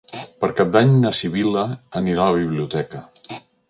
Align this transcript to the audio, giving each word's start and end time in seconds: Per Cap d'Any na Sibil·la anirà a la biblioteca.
Per 0.43 0.47
Cap 0.59 0.71
d'Any 0.77 0.95
na 1.03 1.13
Sibil·la 1.19 1.69
anirà 2.03 2.27
a 2.29 2.35
la 2.35 2.43
biblioteca. 2.45 3.09